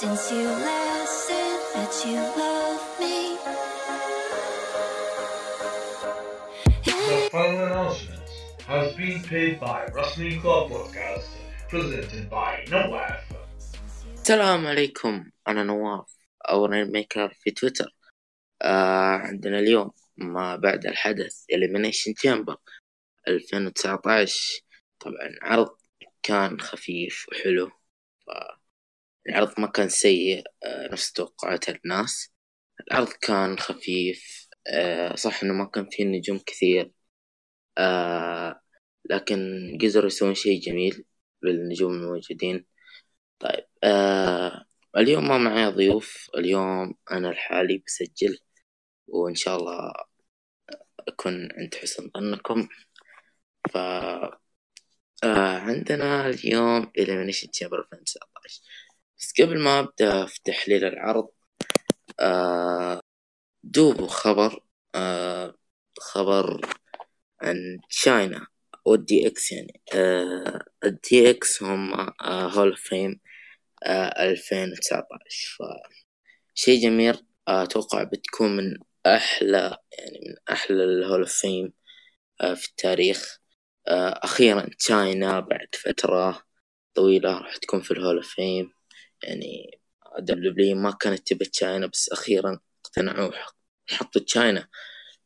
since 0.00 0.30
you 0.30 0.44
last 0.44 1.14
said 1.28 1.60
that 1.74 1.92
you 2.06 2.18
love 2.42 2.84
me. 3.00 3.18
The 6.84 7.28
following 7.32 7.60
announcement 7.60 8.28
has 8.66 8.92
been 8.94 9.22
paid 9.22 9.58
by 9.60 9.86
Wrestling 9.94 10.40
Club 10.40 10.70
Podcast, 10.70 11.26
presented 11.68 12.30
by 12.30 12.64
Nawaf. 12.70 13.22
السلام 14.14 14.66
عليكم 14.66 15.30
أنا 15.48 15.62
نواف 15.62 16.16
أو 16.50 16.64
رين 16.66 16.92
ميكر 16.92 17.28
في 17.40 17.50
تويتر 17.50 17.94
آه 18.62 19.16
عندنا 19.16 19.58
اليوم 19.58 19.90
ما 20.16 20.56
بعد 20.56 20.86
الحدث 20.86 21.44
Elimination 21.52 22.12
Chamber 22.26 22.54
2019 23.27 24.61
طبعا 24.99 25.35
عرض 25.41 25.77
كان 26.23 26.59
خفيف 26.61 27.25
وحلو 27.31 27.71
العرض 29.29 29.59
ما 29.59 29.67
كان 29.67 29.89
سيء 29.89 30.43
آه 30.63 30.87
نفس 30.93 31.11
توقعات 31.13 31.69
الناس. 31.69 32.31
العرض 32.91 33.09
كان 33.09 33.59
خفيف 33.59 34.47
آه 34.67 35.15
صح 35.15 35.43
إنه 35.43 35.53
ما 35.53 35.65
كان 35.65 35.89
فيه 35.91 36.03
نجوم 36.05 36.39
كثير 36.39 36.91
آه 37.77 38.61
لكن 39.09 39.39
قدروا 39.81 40.07
يسوون 40.07 40.33
شيء 40.35 40.61
جميل 40.61 41.05
للنجوم 41.43 41.93
الموجودين. 41.93 42.65
طيب 43.39 43.65
اليوم 44.97 45.27
ما 45.27 45.37
معي 45.37 45.65
ضيوف 45.67 46.29
اليوم 46.37 46.95
أنا 47.11 47.27
لحالي 47.27 47.83
بسجل 47.87 48.39
وإن 49.07 49.35
شاء 49.35 49.57
الله 49.57 49.93
أكون 51.07 51.49
عند 51.57 51.75
حسن 51.75 52.11
ظنكم. 52.17 52.67
ف 53.69 53.77
آه 53.77 55.57
عندنا 55.59 56.27
اليوم 56.29 56.83
Elimination 56.85 57.47
Chamber 57.47 57.73
2019 57.93 58.61
بس 59.19 59.33
قبل 59.41 59.59
ما 59.59 59.79
أبدأ 59.79 60.25
في 60.25 60.39
تحليل 60.45 60.83
العرض 60.85 61.29
آه 62.19 63.01
دوبه 63.63 64.07
خبر 64.07 64.63
آه 64.95 65.55
خبر 65.99 66.61
عن 67.41 67.79
تشاينا 67.89 68.47
وال 68.85 69.27
DX 69.27 69.51
يعني. 69.51 69.81
آه 69.95 70.61
ال 70.85 71.29
DX 71.29 71.63
هم 71.63 71.93
آه 72.21 72.47
Hall 72.49 72.69
of 72.69 72.79
Fame 72.81 73.19
ألفين 73.87 74.71
وتسعتاش. 74.71 75.57
فشي 76.55 76.77
جميل 76.77 77.25
آه، 77.47 77.63
أتوقع 77.63 78.03
بتكون 78.03 78.57
من 78.57 78.77
أحلى 79.05 79.77
يعني 79.99 80.19
من 80.27 80.35
أحلى 80.55 80.83
ال 80.83 80.90
Hall 80.90 81.19
of 81.19 81.33
Fame 81.33 81.73
في 82.55 82.67
التاريخ. 82.69 83.37
آه، 83.37 83.40
أخيرا 83.87 84.69
تشاينا 84.79 85.39
بعد 85.39 85.67
فترة 85.85 86.43
طويلة 86.93 87.37
راح 87.37 87.57
تكون 87.57 87.81
في 87.81 87.91
ال 87.91 87.96
Hall 87.96 88.15
of 88.17 88.27
Fame. 88.27 88.73
يعني 89.23 89.79
دبليو 90.19 90.75
ما 90.75 90.91
كانت 90.91 91.27
تبى 91.27 91.45
تشاينا 91.45 91.87
بس 91.87 92.09
أخيرا 92.09 92.59
اقتنعوا 92.85 93.31
وحطوا 93.91 94.21
تشاينا 94.21 94.67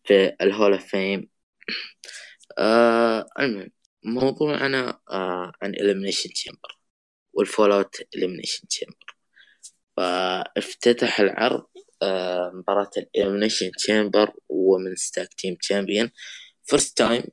في 0.03 0.36
ال 0.41 0.48
Hall 0.48 0.73
of 0.73 0.85
Fame. 0.85 1.30
آه 2.59 3.26
المهم 3.39 3.72
موضوعنا 4.06 5.00
آه 5.11 5.52
عن 5.61 5.73
Elimination 5.75 6.30
Chamber 6.30 6.80
وال 7.33 7.71
fallout 7.71 7.95
Elimination 8.16 8.67
Chamber 8.67 9.16
فافتتح 9.98 11.20
العرض 11.20 11.66
آه 12.03 12.52
مباراة 12.56 12.89
ال 12.97 13.04
Elimination 13.04 13.71
Chamber 13.71 14.33
women's 14.49 14.95
tag 14.95 15.33
team 15.33 15.55
champion 15.55 16.11
first 16.66 16.97
time 16.97 17.23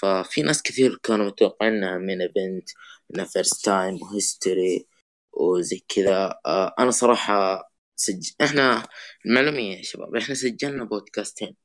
ففي 0.00 0.42
ناس 0.42 0.62
كثير 0.62 0.96
كانوا 1.02 1.26
متوقعين 1.26 1.72
إنها 1.74 1.98
main 1.98 2.20
event 2.22 2.68
إنها 3.14 3.24
first 3.24 3.64
time 3.64 4.02
و 4.02 4.12
history 4.12 4.86
وزي 5.32 5.84
كذا. 5.88 6.40
آه 6.46 6.74
أنا 6.78 6.90
صراحة 6.90 7.70
سج... 7.96 8.30
إحنا 8.42 8.82
المعلومية 9.26 9.76
يا 9.78 9.82
شباب 9.82 10.16
إحنا 10.16 10.34
سجلنا 10.34 10.84
بودكاستين. 10.84 11.56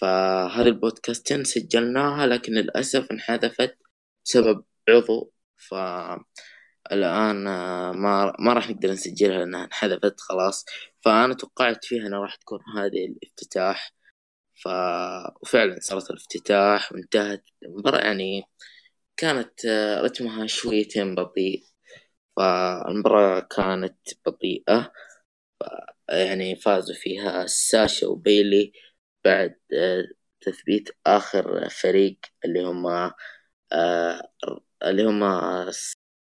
فهذه 0.00 0.66
البودكاستين 0.68 1.44
سجلناها 1.44 2.26
لكن 2.26 2.52
للأسف 2.52 3.06
انحذفت 3.12 3.78
بسبب 4.24 4.64
عضو. 4.88 5.32
فالآن 5.56 7.46
آه، 7.46 7.92
ما 7.92 8.32
ما 8.38 8.52
راح 8.52 8.70
نقدر 8.70 8.90
نسجلها 8.92 9.38
لأنها 9.38 9.64
انحذفت 9.64 10.20
خلاص. 10.20 10.64
فأنا 11.04 11.34
توقعت 11.34 11.84
فيها 11.84 12.06
أنها 12.06 12.18
راح 12.20 12.34
تكون 12.36 12.60
هذه 12.76 13.06
الافتتاح. 13.06 13.92
ف... 14.64 14.68
وفعلا 15.42 15.76
صارت 15.80 16.10
الافتتاح 16.10 16.92
وانتهت 16.92 17.44
المباراة 17.62 18.00
يعني 18.00 18.44
كانت 19.16 19.64
آه، 19.66 20.02
رتمها 20.02 20.46
شويتين 20.46 21.14
بطيء 21.14 21.64
فالمباراة 22.36 23.40
كانت 23.40 23.98
بطيئة. 24.26 24.92
يعني 26.08 26.56
فازوا 26.56 26.94
فيها 26.96 27.46
ساشا 27.46 28.06
وبيلي 28.06 28.72
بعد 29.24 29.56
آه، 29.74 30.04
تثبيت 30.40 30.88
آخر 31.06 31.68
فريق 31.68 32.18
اللي 32.44 32.62
هم 32.62 32.86
آه، 33.72 34.30
اللي 34.84 35.04
هم 35.04 35.22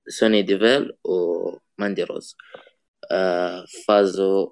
سوني 0.07 0.41
ديفيل 0.41 0.91
وماندي 1.03 2.03
روز 2.03 2.35
فازوا 3.87 4.49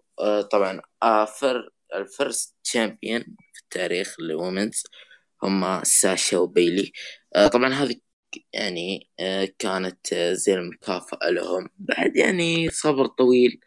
طبعا 0.52 0.82
آخر 1.04 1.70
ال 1.96 2.06
first 2.06 2.56
champion 2.64 3.24
التاريخ 3.70 4.20
لل 4.20 4.34
women's 4.34 4.84
هم 5.44 5.84
ساشا 5.84 6.38
وبيلي. 6.38 6.92
طبعا 7.54 7.74
هذه 7.74 7.96
يعني 8.54 9.10
كانت 9.60 10.16
زي 10.16 10.54
المكافأة 10.54 11.30
لهم. 11.30 11.70
بعد 11.78 12.16
يعني 12.18 12.70
صبر 12.70 13.08
طويل 13.08 13.60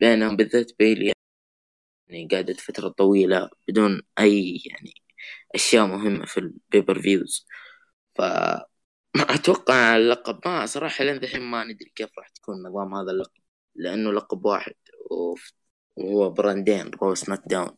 بينهم 0.00 0.36
بالذات 0.36 0.72
بيلي 0.78 1.12
يعني 2.08 2.28
قعدت 2.32 2.60
فترة 2.60 2.88
طويلة 2.88 3.50
بدون 3.68 4.02
أي 4.18 4.62
يعني 4.66 4.94
أشياء 5.54 5.86
مهمة 5.86 6.26
في 6.26 6.38
ال 6.40 7.02
pay-per-views 7.02 7.46
ف 8.16 8.22
أتوقع 9.16 9.96
اللقب 9.96 10.40
ما 10.48 10.66
صراحة 10.66 11.04
لين 11.04 11.16
ذحين 11.16 11.42
ما 11.42 11.64
ندري 11.64 11.92
كيف 11.96 12.10
راح 12.18 12.28
تكون 12.28 12.62
نظام 12.62 12.94
هذا 12.94 13.10
اللقب 13.12 13.42
لأنه 13.74 14.12
لقب 14.12 14.44
واحد 14.44 14.74
وهو 15.96 16.30
براندين 16.30 16.90
رو 17.02 17.14
سماك 17.14 17.42
داون. 17.46 17.76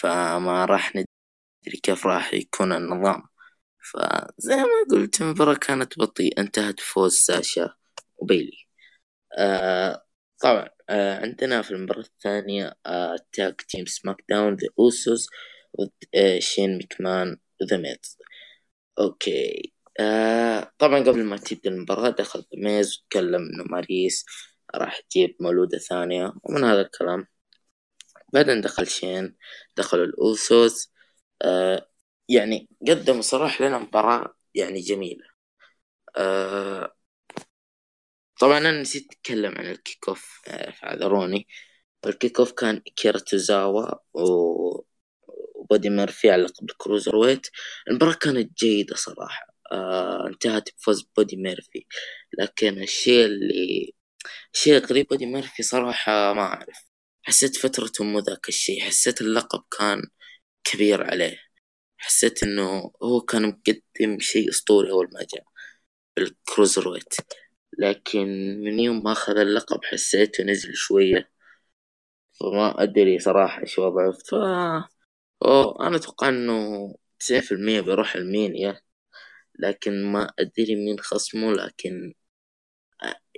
فما 0.00 0.64
راح 0.64 0.96
ندري 0.96 1.80
كيف 1.82 2.06
راح 2.06 2.34
يكون 2.34 2.72
النظام. 2.72 3.22
فزي 3.92 4.56
ما 4.56 4.66
قلت 4.90 5.20
المباراة 5.22 5.54
كانت 5.54 5.98
بطيئة 5.98 6.40
انتهت 6.42 6.76
بفوز 6.76 7.14
ساشا 7.16 7.74
وبيلي. 8.16 8.56
آه 9.38 10.04
طبعا 10.42 10.68
آه 10.90 11.20
عندنا 11.20 11.62
في 11.62 11.70
المباراة 11.70 12.00
الثانية 12.00 12.74
آه 12.86 13.16
tag 13.32 13.54
team 13.56 13.86
سماك 13.86 14.24
داون 14.28 14.54
ذا 14.56 14.68
أوسوس 14.78 15.28
ضد 15.80 15.90
آه 16.14 16.38
شين 16.38 16.78
ميكمان 16.78 17.38
ذا 17.70 17.76
ميز 17.76 18.18
أوكي. 18.98 19.72
آه 20.00 20.72
طبعا 20.78 21.00
قبل 21.00 21.24
ما 21.24 21.36
تبدأ 21.36 21.70
المباراة 21.70 22.10
دخل 22.10 22.40
ذا 22.40 22.46
ميز 22.64 22.98
وتكلم 22.98 23.42
إنه 23.42 23.64
ماريس 23.70 24.26
راح 24.74 25.00
تجيب 25.00 25.36
مولودة 25.40 25.78
ثانية 25.78 26.32
ومن 26.44 26.64
هذا 26.64 26.80
الكلام 26.80 27.26
بعدين 28.32 28.60
دخل 28.60 28.86
شين 28.86 29.36
دخلوا 29.76 30.04
الأوسوس 30.04 30.92
آه 31.42 31.88
يعني 32.28 32.68
قدموا 32.88 33.22
صراحة 33.22 33.64
لنا 33.64 33.78
مباراة 33.78 34.34
يعني 34.54 34.80
جميلة. 34.80 35.24
آه 36.16 36.94
طبعا 38.40 38.58
أنا 38.58 38.80
نسيت 38.80 39.12
أتكلم 39.12 39.54
عن 39.58 39.66
ال 39.66 40.08
kickoff 40.08 40.40
آه، 40.48 40.70
فاعذروني. 40.70 41.46
ال 42.06 42.38
kickoff 42.40 42.52
كان 42.52 42.78
أكيرا 42.96 43.18
توزاوا 43.18 43.86
و... 44.14 44.84
وبودي 45.56 45.90
ميرفي 45.90 46.30
على 46.30 46.42
لقب 46.42 46.70
ال 46.70 47.16
cruiserweight. 47.16 47.46
المباراة 47.88 48.14
كانت 48.14 48.58
جيدة 48.58 48.96
صراحة. 48.96 49.46
آه 49.72 50.26
انتهت 50.28 50.68
بفوز 50.78 51.02
بودي 51.16 51.36
ميرفي. 51.36 51.86
لكن 52.38 52.82
الشيء 52.82 53.26
اللي 53.26 53.94
الشيء 54.54 54.76
الغريب 54.78 55.06
بودي 55.08 55.26
ميرفي 55.26 55.62
صراحة 55.62 56.32
ما 56.34 56.42
أعرف. 56.42 56.91
حسيت 57.22 57.56
فترته 57.56 58.04
مو 58.04 58.18
ذاك 58.18 58.48
الشيء 58.48 58.82
حسيت 58.82 59.20
اللقب 59.20 59.64
كان 59.78 60.02
كبير 60.64 61.02
عليه. 61.10 61.38
حسيت 61.98 62.42
إنه 62.42 62.92
هو 63.02 63.20
كان 63.20 63.42
مقدم 63.48 64.18
شيء 64.20 64.50
أسطوري 64.50 64.90
أول 64.90 65.10
ما 65.14 65.20
جاء 65.34 65.44
بال 66.16 66.88
cruiserweight 66.88 67.14
لكن 67.78 68.26
من 68.64 68.80
يوم 68.80 69.04
ما 69.04 69.12
أخذ 69.12 69.38
اللقب 69.38 69.84
حسيته 69.84 70.44
نزل 70.44 70.74
شوية 70.74 71.30
فما 72.40 72.82
أدري 72.82 73.18
صراحة 73.18 73.62
إيش 73.62 73.78
وضعه. 73.78 74.12
ف 74.12 74.34
أوه 75.44 75.86
أنا 75.86 75.96
أتوقع 75.96 76.28
إنه 76.28 76.54
تسعين 77.18 77.40
في 77.42 77.52
المية 77.52 77.80
بيروح 77.80 78.14
المانيا 78.16 78.80
لكن 79.58 80.12
ما 80.12 80.32
أدري 80.38 80.76
مين 80.76 81.00
خصمه. 81.00 81.52
لكن 81.52 82.14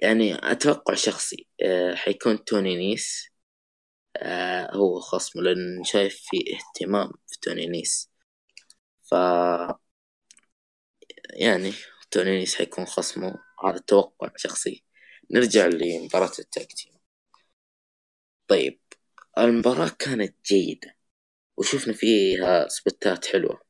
يعني 0.03 0.53
أتوقع 0.53 0.95
شخصي 0.95 1.47
أه 1.63 1.95
حيكون 1.95 2.45
توني 2.45 2.77
نيس. 2.77 3.34
أه 4.16 4.70
هو 4.76 5.00
خصمه 5.00 5.43
لأن 5.43 5.84
شايف 5.84 6.16
في 6.31 6.37
اهتمام 6.56 7.12
في 7.28 7.38
توني 7.43 7.66
نيس 7.66 8.11
ف 9.02 9.14
يعني 11.34 11.72
توني 12.11 12.38
نيس 12.38 12.55
حيكون 12.55 12.84
خصمه 12.84 13.34
هذا 13.64 13.78
توقع 13.78 14.28
شخصي 14.37 14.84
نرجع 15.31 15.66
لمباراة 15.66 16.32
ال 16.38 16.46
tag 16.46 16.67
طيب 18.49 18.81
المباراة 19.38 19.90
كانت 19.99 20.37
جيدة 20.46 20.96
وشفنا 21.58 21.94
فيها 21.94 22.69
سبوتات 22.69 23.26
حلوة. 23.26 23.62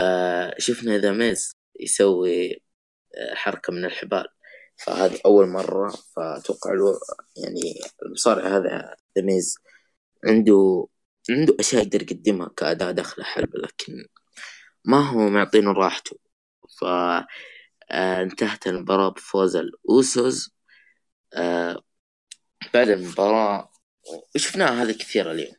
آه 0.00 0.54
شفنا 0.58 0.98
ذا 0.98 1.12
ميز 1.12 1.52
يسوي 1.80 2.52
آه، 3.18 3.34
حركة 3.34 3.72
من 3.72 3.84
الحبال. 3.84 4.26
فهذه 4.76 5.20
أول 5.26 5.48
مرة 5.48 5.94
فأتوقع 6.16 6.72
له 6.72 7.00
يعني 7.36 7.80
المصارع 8.06 8.46
هذا 8.46 8.96
ذا 9.18 9.24
ميز 9.24 9.58
عنده 10.26 10.86
عنده 11.30 11.56
أشياء 11.60 11.82
يقدر 11.82 12.02
يقدمها 12.02 12.48
كأداء 12.56 12.92
داخل 12.92 13.22
الحلبة 13.22 13.58
لكن 13.58 14.06
ما 14.84 15.00
هو 15.10 15.28
معطينه 15.28 15.72
راحته. 15.72 16.18
ف 16.80 16.84
آه، 17.90 18.28
المباراة 18.66 19.08
بفوز 19.10 19.56
الأوسوس 19.56 20.50
آه، 21.34 21.82
بعد 22.74 22.88
المباراة 22.88 23.72
وشفناها 24.34 24.82
هذا 24.82 24.92
كثير 24.92 25.30
اليوم. 25.32 25.56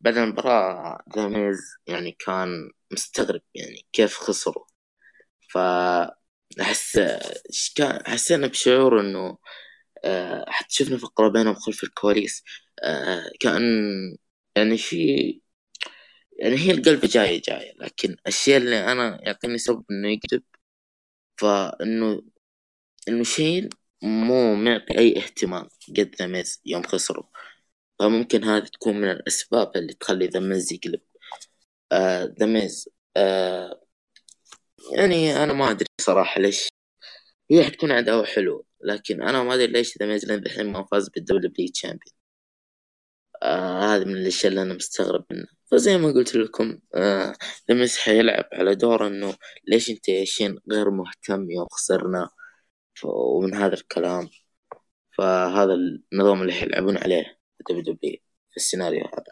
بعد 0.00 0.16
المباراة 0.18 0.98
ذا 1.16 1.28
ميز 1.28 1.60
يعني 1.86 2.12
كان 2.12 2.70
مستغرب 2.92 3.42
يعني 3.54 3.86
كيف 3.92 4.14
خسروا. 4.18 4.64
ف 5.50 5.58
أحس 6.60 6.98
كان 7.76 8.02
حسينا 8.06 8.46
بشعور 8.46 9.00
إنه 9.00 9.38
آه، 10.04 10.44
حتى 10.48 10.74
شفنا 10.74 10.98
فقرة 10.98 11.28
بينهم 11.28 11.54
خلف 11.54 11.84
الكواليس 11.84 12.44
آه، 12.84 13.32
كأن 13.40 13.62
يعني 14.56 14.78
في 14.78 14.96
يعني 16.38 16.56
هي 16.58 16.70
القلب 16.70 17.00
جاية 17.06 17.42
جاية 17.48 17.72
لكن 17.80 18.16
الشيء 18.26 18.56
اللي 18.56 18.92
أنا 18.92 19.20
يعطيني 19.22 19.58
سبب 19.58 19.84
إنه 19.90 20.08
يكذب 20.12 20.42
فإنه 21.38 22.22
إنه 23.08 23.24
شيء 23.24 23.68
مو 24.02 24.54
معطي 24.54 24.98
أي 24.98 25.18
اهتمام 25.18 25.68
قد 25.98 26.16
ذا 26.20 26.26
ميز 26.26 26.62
يوم 26.66 26.82
خسروا. 26.82 27.24
فممكن 28.00 28.44
هذه 28.44 28.64
تكون 28.64 28.96
من 28.96 29.10
الأسباب 29.10 29.72
اللي 29.76 29.94
تخلي 29.94 30.26
ذا 30.26 30.40
ميز 30.40 30.72
يقلب. 30.72 31.00
ذا 32.40 32.46
ميز 32.46 32.88
آه 33.16 33.81
يعني 34.90 35.44
أنا 35.44 35.52
ما 35.52 35.70
أدري 35.70 35.86
صراحة 36.00 36.40
ليش. 36.40 36.68
هي 37.50 37.64
حتكون 37.64 37.92
عداوة 37.92 38.24
حلوة 38.24 38.64
لكن 38.84 39.22
أنا 39.22 39.42
ما 39.42 39.54
أدري 39.54 39.66
ليش 39.66 39.98
ذا 39.98 40.06
ميز 40.06 40.26
لين 40.26 40.38
الحين 40.46 40.72
ما 40.72 40.84
فاز 40.84 41.08
بال 41.08 41.48
WWE 41.48 41.68
champion 41.68 42.14
آه 43.42 43.96
هذه 43.96 44.04
من 44.04 44.16
الأشياء 44.16 44.50
اللي 44.50 44.62
أنا 44.62 44.74
مستغرب 44.74 45.24
منها. 45.30 45.46
فزي 45.70 45.98
ما 45.98 46.12
قلت 46.12 46.34
لكم 46.36 46.78
آه 46.94 47.34
ميز 47.70 47.98
حيلعب 47.98 48.44
على 48.52 48.74
دور 48.74 49.06
إنه 49.06 49.36
ليش 49.68 49.90
أنت 49.90 50.08
يا 50.08 50.24
شين 50.24 50.58
غير 50.72 50.90
مهتم 50.90 51.50
يوم 51.50 51.66
خسرنا؟ 51.70 52.30
ومن 53.04 53.54
هذا 53.54 53.74
الكلام. 53.74 54.30
فهذا 55.18 55.74
النظام 56.12 56.42
اللي 56.42 56.52
حيلعبون 56.52 56.98
عليه 56.98 57.38
WW 57.70 58.16
في 58.50 58.56
السيناريو 58.56 59.04
هذا. 59.06 59.24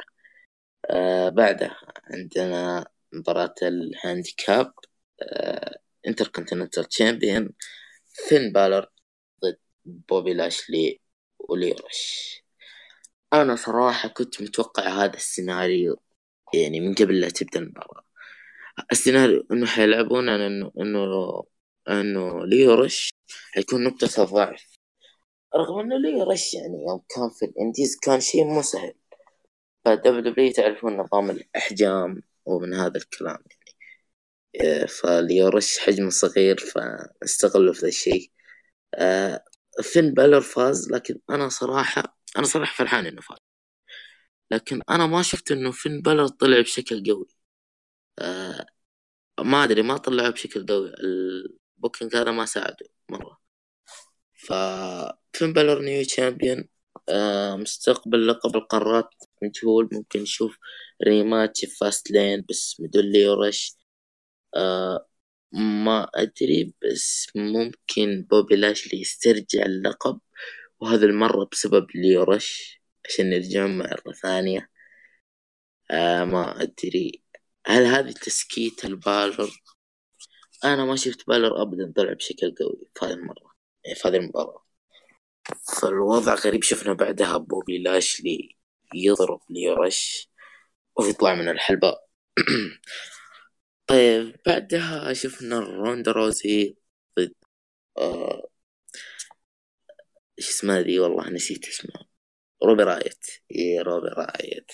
آه 0.91 1.29
بعده 1.29 1.77
عندنا 2.15 2.87
مباراة 3.13 3.55
ال 3.63 3.74
handicap. 3.74 4.73
آه 5.23 5.79
Intercontinental 6.07 6.85
Champion 6.85 7.51
فين 8.29 8.53
بالر 8.53 8.87
ضد 9.45 9.59
بوبي 9.85 10.35
لاشلي 10.35 11.01
وليو 11.39 11.91
رش 11.91 12.31
أنا 13.33 13.57
صراحة 13.57 14.09
كنت 14.09 14.43
متوقع 14.43 14.89
هذا 14.89 15.17
السيناريو 15.17 16.01
يعني 16.55 16.81
من 16.81 16.95
قبل 16.95 17.21
لا 17.21 17.29
تبدأ 17.29 17.61
المباراة. 17.61 18.05
السيناريو 18.93 19.47
إنه 19.53 19.67
حيلعبون 19.67 20.29
على 20.29 20.47
إنه 20.47 20.73
إنه 20.81 21.45
إنه 21.89 22.47
ليو 22.47 22.79
رش 22.79 23.11
حيكون 23.53 23.85
نقطة 23.85 24.25
ضعف. 24.25 24.67
رغم 25.57 25.81
إنه 25.81 25.99
ليو 25.99 26.27
رش 26.27 26.55
يعني 26.55 26.85
يوم 26.89 27.03
كان 27.17 27.31
في 27.31 27.45
ال 27.47 27.54
indies 27.54 27.97
كان 28.03 28.21
شيء 28.21 28.45
مو 28.45 28.63
سهل. 28.63 28.95
ف 29.85 30.21
WW 30.21 30.53
تعرفون 30.53 30.97
نظام 30.97 31.31
الأحجام 31.31 32.23
ومن 32.47 32.75
هذا 32.75 32.97
الكلام. 32.99 33.39
يعني 33.51 33.60
آه، 34.57 34.87
فليو 34.87 35.39
رش 35.39 35.79
حجمه 35.79 36.11
صغير 36.11 36.57
فاستغلوا 36.59 37.75
في 37.75 37.81
ذا 37.81 37.89
الشيء. 37.89 38.31
آه، 38.95 39.45
فين 39.83 40.15
بالر 40.15 40.41
فاز 40.41 40.91
لكن 40.93 41.21
أنا 41.31 41.49
صراحة 41.49 42.19
أنا 42.37 42.47
صراحة 42.47 42.75
فرحان 42.77 43.07
إنه 43.07 43.21
فاز. 43.21 43.39
لكن 44.51 44.81
أنا 44.91 45.07
ما 45.07 45.23
شفت 45.23 45.53
إنه 45.53 45.71
فين 45.73 46.03
بالر 46.03 46.29
طلع 46.29 46.61
بشكل 46.61 47.03
قوي. 47.13 47.27
آه، 48.19 48.67
ما 49.41 49.65
أدري 49.65 49.83
ما 49.83 49.97
طلعه 49.97 50.31
بشكل 50.31 50.67
قوي. 50.67 50.93
ال 51.01 51.15
booking 51.15 52.17
هذا 52.17 52.31
ما 52.33 52.47
ساعده 52.47 52.87
مرة. 53.11 53.41
ففين 54.35 55.53
بالر 55.53 55.79
new 55.83 56.05
champion؟ 56.05 56.69
مستقبل 57.61 58.29
لقب 58.29 58.57
القارات. 58.57 59.11
مجهول 59.43 59.89
ممكن 59.93 60.21
نشوف 60.23 60.59
rematch 61.07 61.65
في 61.65 61.77
Fastlane 61.77 62.45
بس 62.51 62.77
بدون 62.81 63.05
ليو 63.05 63.42
رش 63.42 63.80
آه 64.57 65.07
ما 65.53 66.11
أدري 66.15 66.75
بس 66.85 67.29
ممكن 67.37 68.27
بوبي 68.31 68.57
لاشلي 68.57 69.01
يسترجع 69.01 69.63
اللقب 69.67 70.21
وهذا 70.81 71.07
المرة 71.07 71.49
بسبب 71.53 71.87
ليو 71.95 72.38
رش 72.38 72.81
عشان 73.09 73.33
يرجعون 73.33 73.79
مرة 73.79 74.13
ثانية. 74.23 74.71
آه 75.91 76.25
ما 76.25 76.63
أدري. 76.63 77.23
هل 77.67 77.83
هذه 77.87 78.13
تسكيت 78.13 78.85
البالر 78.85 79.63
أنا 80.65 80.85
ما 80.85 80.97
شفت 80.97 81.27
بالر 81.29 81.63
أبدا 81.63 81.93
طلع 81.97 82.13
بشكل 82.13 82.55
قوي 82.61 82.89
في 82.95 83.07
هذه 83.07 83.13
المرة 83.13 83.55
يعني 83.85 83.97
في 83.97 84.09
هذه 84.09 84.17
المباراة. 84.17 84.65
فالوضع 85.81 86.35
غريب 86.35 86.63
شفنا 86.63 86.93
بعدها 86.93 87.37
بوبي 87.39 87.79
لاشلي 87.79 88.57
يضرب 88.95 89.41
ليورش 89.51 90.31
ويطلع 90.97 91.35
من 91.35 91.49
الحلبة. 91.49 91.97
طيب 93.91 94.37
بعدها 94.47 95.13
شفنا 95.13 95.61
روندا 95.61 96.13
روزي 96.13 96.77
ضد 97.19 97.35
آه، 97.99 98.49
إيش 100.39 100.49
اسمها 100.49 100.81
ذي؟ 100.83 100.99
والله 101.01 101.31
نسيت 101.31 101.69
اسمها 101.69 102.07
روبي 102.65 102.83
رايت. 102.83 103.27
إي 103.57 103.81
روبي 103.81 104.09
رايت. 104.09 104.73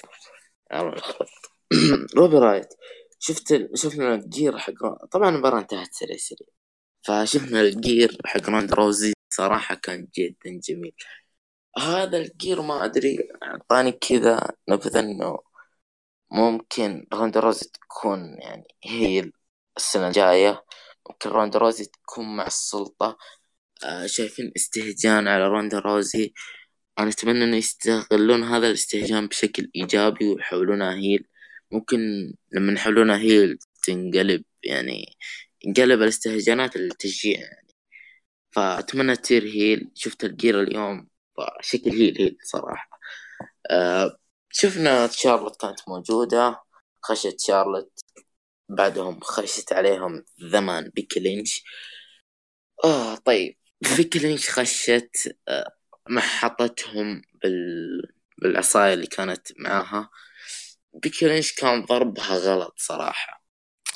خط 1.01 1.29
روبي 2.19 2.37
رايت. 2.39 2.69
شفت 3.19 3.69
شفنا 3.75 4.15
ال 4.15 4.23
gear 4.23 4.59
حق 4.59 5.07
طبعا 5.13 5.29
المباراة 5.31 5.61
انتهت 5.61 5.95
سريع 5.95 6.17
سريع. 6.17 6.49
فشفنا 7.07 7.61
ال 7.61 7.72
gear 7.72 8.19
حق 8.25 8.51
روندا 8.51 8.75
روزي 8.75 9.13
صراحة 9.31 9.75
كان 9.75 10.09
جدا 10.19 10.61
جميل. 10.69 10.95
هذا 11.79 12.19
ال 12.19 12.27
gear 12.27 12.63
ما 12.63 12.85
أدري 12.85 13.19
أعطاني 13.43 13.93
كذا 13.93 14.49
نبذة 14.69 15.01
إنه 15.01 15.39
ممكن 16.31 17.07
روندا 17.15 17.41
روزي 17.41 17.67
تكون 17.71 18.37
يعني 18.39 18.65
هي 18.85 19.31
السنة 19.77 20.09
الجاية. 20.09 20.65
ممكن 21.11 21.31
روندا 21.31 21.59
روزي 21.59 21.85
تكون 21.85 22.37
مع 22.37 22.47
السلطة. 22.47 23.19
آه 23.85 24.07
شايفين 24.07 24.53
استهجان 24.57 25.29
على 25.29 25.49
روندا 25.49 25.79
روزي. 25.79 26.35
أنا 26.99 27.11
أتمنى 27.11 27.45
إنه 27.45 27.57
يستغلون 27.57 28.45
هذا 28.45 28.67
الاستهجان 28.69 29.27
بشكل 29.27 29.71
إيجابي 29.77 30.29
ويحولونها 30.29 30.95
هيل. 30.95 31.29
ممكن 31.73 31.99
لما 32.53 32.73
يحولونها 32.73 33.17
هيل 33.19 33.59
تنقلب 33.83 34.45
يعني 34.65 35.17
انقلب 35.67 36.03
الاستهجانات 36.03 36.77
للتشجيع 36.77 37.41
يعني. 37.41 37.67
فأتمنى 38.51 39.17
تصير 39.17 39.45
هيل. 39.45 39.91
شفت 39.95 40.25
الجير 40.25 40.63
اليوم 40.63 41.09
شكل 41.61 41.91
هيل 41.91 42.19
هيل 42.19 42.39
صراحة. 42.43 42.91
آه 43.71 44.19
شفنا 44.59 45.09
شارلوت 45.09 45.61
كانت 45.61 45.81
موجودة 45.89 46.63
خشت 47.03 47.41
شارلوت 47.41 48.01
بعدهم 48.69 49.21
خشت 49.21 49.73
عليهم 49.73 50.25
ذمان 50.43 50.91
بيكي 50.95 51.21
آه 52.85 53.15
طيب. 53.17 53.57
بيكي 53.97 54.19
لينش 54.19 54.51
خشت 54.51 55.37
آه 55.49 55.73
محطتهم 56.09 57.23
بال... 57.43 58.03
بالعصاية 58.43 58.95
اللي 58.95 59.07
كانت 59.07 59.49
معاها. 59.59 60.11
بيكي 60.95 61.27
كان 61.59 61.85
ضربها 61.85 62.37
غلط 62.39 62.75
صراحة. 62.79 63.45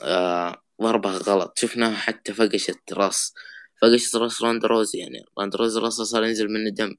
آه 0.03 0.63
ضربها 0.83 1.19
غلط. 1.19 1.59
شفناها 1.59 1.97
حتى 1.97 2.35
فقشت 2.35 2.93
راس 2.93 3.35
فقشت 3.83 4.17
راس 4.17 4.43
روندا 4.43 4.65
روزي 4.65 4.99
يعني. 4.99 5.25
روندا 5.39 5.57
روزي 5.57 5.81
راسه 5.81 6.05
صار 6.05 6.25
ينزل 6.25 6.49
منه 6.49 6.71
دم. 6.71 6.97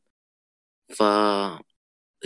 ف 0.96 1.04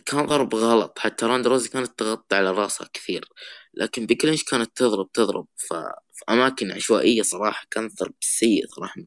كان 0.05 0.25
ضرب 0.25 0.55
غلط. 0.55 0.99
حتى 0.99 1.25
روندا 1.25 1.47
روزي 1.47 1.69
كانت 1.69 1.99
تغطي 1.99 2.35
على 2.35 2.51
راسها 2.51 2.89
كثير. 2.93 3.29
لكن 3.73 4.05
بيكي 4.05 4.22
لينش 4.22 4.43
كانت 4.43 4.77
تضرب 4.77 5.11
تضرب. 5.11 5.47
ف... 5.57 5.73
في 6.13 6.25
أماكن 6.29 6.71
عشوائية 6.71 7.21
صراحة 7.21 7.67
كان 7.71 7.87
ضرب 7.87 8.15
سيء 8.21 8.67
صراحة 8.67 8.93
من 8.97 9.05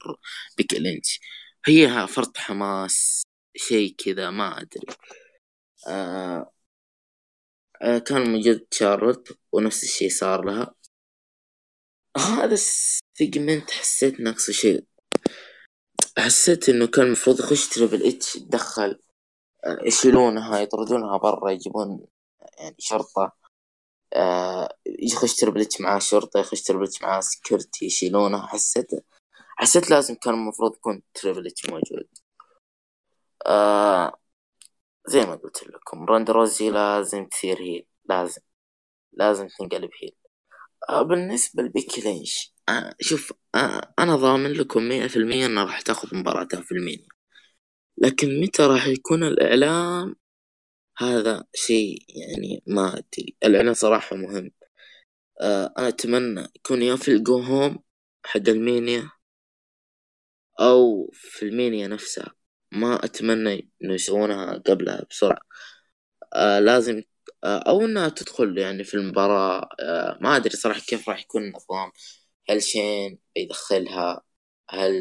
بيكي 0.56 0.85
لينش 0.85 1.20
هي 1.66 2.06
فرط 2.06 2.38
حماس 2.38 3.22
شيء 3.56 3.94
كذا 3.98 4.30
ما 4.30 4.60
أدري. 4.60 4.86
آه... 5.88 6.52
كان 8.06 8.30
موجود 8.30 8.66
شارلوت 8.72 9.38
ونفس 9.52 9.84
الشيء 9.84 10.10
صار 10.10 10.44
لها. 10.44 10.74
هذا 12.16 12.56
segment 13.18 13.70
حسيت 13.70 14.20
ناقصه 14.20 14.52
شيء. 14.52 14.84
حسيت 16.18 16.68
إنه 16.68 16.86
كان 16.86 17.06
المفروض 17.06 17.40
يخش 17.40 17.68
تريبل 17.68 18.06
اتش 18.06 18.36
آه، 18.36 18.98
يشيلونها 19.66 20.60
يطردونها 20.60 21.16
برا 21.18 21.50
يجيبون 21.50 22.06
يعني 22.58 22.76
شرطة. 22.78 23.32
آه 24.14 24.76
يخش 24.86 25.36
تريبل 25.36 25.60
اتش 25.60 25.80
معاه 25.80 25.98
شرطة 25.98 26.40
يخش 26.40 26.62
تريبل 26.62 26.84
اتش 26.84 27.02
معاه 27.02 27.20
security 27.20 27.86
يشيلونها 27.86 28.46
حسيت 28.46 28.90
حسيت 29.56 29.90
لازم 29.90 30.14
كان 30.14 30.34
المفروض 30.34 30.74
يكون 30.76 31.02
تريبل 31.14 31.46
اتش 31.46 31.66
موجود. 31.70 32.08
آه 33.46 34.12
زي 35.06 35.26
ما 35.26 35.34
قلت 35.34 35.64
لكم 35.68 36.04
روندا 36.04 36.30
روزي 36.30 36.70
لازم 36.70 37.26
تصير 37.26 37.60
heel 37.60 37.86
لازم 38.04 38.42
لازم 39.12 39.48
تنقلب 39.48 39.90
heel 40.02 40.16
آه 40.90 41.02
بالنسبة 41.02 41.62
لبيكي 41.62 42.00
لينش 42.00 42.54
شوف 43.00 43.32
أنا 43.98 44.16
ضامن 44.16 44.52
لكم 44.52 44.82
مية 44.82 45.06
في 45.06 45.16
المية 45.16 45.46
إنها 45.46 45.64
راح 45.64 45.80
تاخذ 45.80 46.16
مباراتها 46.16 46.60
في 46.60 46.72
ال 46.72 46.78
Mania 46.78 47.08
لكن 48.02 48.40
متى 48.40 48.62
راح 48.62 48.86
يكون 48.86 49.24
الإعلان 49.24 50.14
هذا 50.98 51.44
شيء 51.54 51.98
يعني 52.08 52.62
ما 52.66 52.88
أدري. 52.98 53.36
الإعلان 53.44 53.74
صراحة 53.74 54.16
مهم. 54.16 54.50
آه 55.40 55.74
أنا 55.78 55.88
أتمنى 55.88 56.48
يكون 56.56 56.82
يا 56.82 56.96
في 56.96 57.08
ال 57.12 57.21
go 57.21 57.38
home 57.40 57.78
حق 58.26 58.40
ال 58.48 58.58
Mania 58.58 59.10
أو 60.60 61.10
في 61.14 61.42
ال 61.44 61.51
Mania 61.51 61.88
نفسها. 61.88 62.34
ما 62.72 63.04
أتمنى 63.04 63.70
إنه 63.84 63.94
يسوونها 63.94 64.54
قبلها 64.58 65.06
بسرعة. 65.10 65.40
آه 66.34 66.58
لازم 66.60 67.02
آه 67.44 67.58
أو 67.58 67.80
إنها 67.84 68.08
تدخل 68.08 68.58
يعني 68.58 68.84
في 68.84 68.94
المباراة. 68.94 69.68
آه 69.80 70.18
ما 70.20 70.36
أدري 70.36 70.56
صراحة 70.56 70.80
كيف 70.80 71.08
راح 71.08 71.20
يكون 71.20 71.42
النظام. 71.44 71.92
هل 72.50 72.62
شين 72.62 73.18
بيدخلها؟ 73.36 74.22
هل 74.70 74.92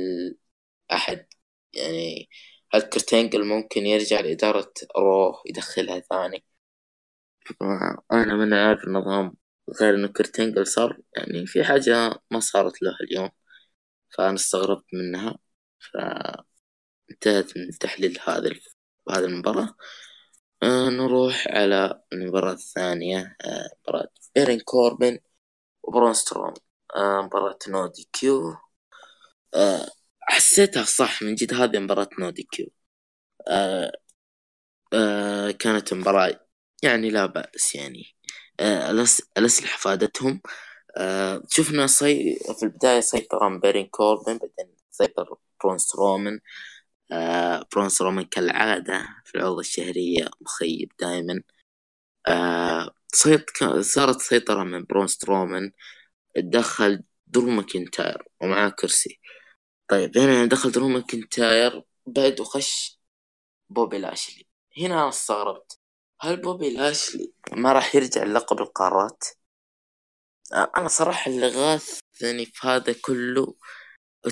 أحد 0.92 1.28
يعني 1.74 2.30
هل 2.74 2.82
كرتينجل 2.82 3.46
ممكن 3.46 3.86
يرجع 3.86 4.20
لإدارة 4.20 4.74
روح 4.98 5.44
يدخلها 5.48 6.00
ثاني؟ 6.00 6.46
أنا 8.12 8.36
من 8.36 8.54
عارف 8.54 8.84
النظام 8.88 9.36
غير 9.82 9.96
إنه 9.96 10.08
كرتينجل 10.08 10.68
صار 10.68 10.98
يعني 11.18 11.46
في 11.48 11.64
حاجة 11.64 12.22
ما 12.32 12.40
صارت 12.40 12.82
له 12.82 12.98
اليوم 13.02 13.30
فأنا 14.10 14.36
استغربت 14.36 14.86
منها 14.94 15.38
فانتهت 15.80 17.58
من 17.58 17.70
تحليل 17.80 18.20
هذا 18.28 18.50
هذه 19.12 19.26
المباراة. 19.26 19.76
آه 20.64 20.90
نروح 20.90 21.48
على 21.48 22.04
المباراة 22.14 22.54
الثانية 22.54 23.38
آه 23.46 23.70
مباراة 23.84 24.10
إيرين 24.38 24.60
كوربن 24.60 25.20
وبرون 25.84 26.14
ستروم 26.14 26.54
آه 26.96 27.22
مباراة 27.22 27.60
no 27.70 27.88
DQ 27.88 28.56
حسيتها 30.30 30.84
صح 30.84 31.22
من 31.24 31.36
جد 31.36 31.54
هذه 31.54 31.80
مباراة 31.80 32.10
no 32.20 32.30
DQ. 32.30 32.68
آه 33.50 33.92
آه 34.94 35.52
كانت 35.52 35.94
مباراة 35.94 36.40
يعني 36.84 37.10
لا 37.10 37.26
بأس 37.26 37.76
يعني. 37.76 38.06
آه 38.60 38.92
الأس... 38.92 39.22
الأسلحة 39.38 39.78
فادتهم. 39.78 40.42
آه 40.98 41.44
شفنا 41.52 41.88
صي... 41.88 42.36
في 42.60 42.64
البداية 42.64 43.00
سيطر 43.02 43.58
بيرين 43.58 43.88
كوربن 43.88 44.40
بعدين 44.40 44.76
سيطر 44.92 45.36
برون 45.64 45.78
سترومان 45.78 46.40
آه 47.14 47.66
برون 47.76 47.90
سترومان 47.90 48.26
كالعادة 48.26 49.08
في 49.26 49.36
العروض 49.36 49.60
الشهرية 49.60 50.30
مخيب 50.42 50.92
دائما 51.02 51.42
آه 52.28 52.92
سيط... 53.14 53.46
صارت 53.82 54.22
سيطرة 54.22 54.64
من 54.64 54.84
برون 54.86 55.08
سترومان 55.08 55.72
تدخل 56.36 57.04
درو 57.28 57.50
ماكنتاير 57.52 58.24
ومعاه 58.42 58.70
كرسي. 58.70 59.20
طيب 59.88 60.18
هنا 60.18 60.46
دخل 60.46 60.72
درو 60.72 60.88
ماكنتاير 60.88 61.84
بعد 62.06 62.40
وخش 62.40 63.00
بوبي 63.70 63.98
لاشلي. 63.98 64.48
هنا 64.78 64.94
أنا 64.94 65.10
استغربت. 65.10 65.80
هل 66.22 66.42
بوبي 66.42 66.70
لاشلي 66.74 67.34
ما 67.52 67.74
راح 67.74 67.96
يرجع 67.96 68.24
لقب 68.24 68.60
القارات؟ 68.62 69.24
أنا 70.78 70.88
صراحة 70.88 71.32
اللي 71.32 71.48
غاثني 71.48 72.46
في 72.46 72.68
هذا 72.68 72.96
كله 73.02 73.56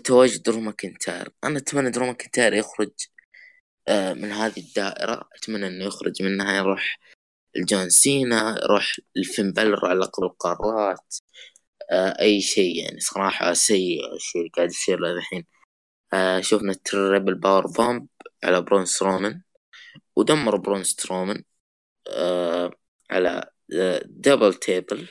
تواجد 0.05 0.43
درو 0.43 0.59
ماكنتاير 0.59 1.33
أنا 1.43 1.57
أتمنى 1.59 1.89
درو 1.91 2.05
ماكنتاير 2.05 2.53
يخرج 2.53 2.91
آه، 3.88 4.13
من 4.13 4.31
هذه 4.31 4.59
الدائرة. 4.59 5.29
أتمنى 5.35 5.67
إنه 5.67 5.85
يخرج 5.85 6.24
منها 6.24 6.53
يروح 6.57 7.00
الجون 7.57 7.89
سينا 7.89 8.59
يروح 8.63 8.97
الفين 9.17 9.51
بلر 9.53 9.88
على 9.88 10.00
لقب 10.00 10.24
القارات. 10.24 11.15
آه، 11.92 12.22
أي 12.22 12.42
شيء 12.42 12.84
يعني. 12.86 13.00
صراحة 13.00 13.54
سيء 13.54 14.15
الشيء 14.15 14.42
اللي 14.42 14.51
قاعد 14.56 14.70
يصير 14.70 15.00
له 15.00 15.12
الحين. 15.12 15.46
شوفنا 16.42 16.72
ال 16.72 16.81
triple 16.81 17.36
power 17.36 17.67
bomb 17.67 18.07
على 18.44 18.62
برون 18.62 18.86
سترومان 18.86 19.42
ودمر 20.15 20.56
برون 20.58 20.84
سترومان 20.84 21.44
آه 22.10 22.72
على 23.12 23.51
double 24.05 24.53
table 24.53 25.07